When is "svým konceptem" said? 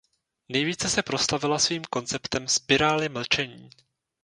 1.59-2.47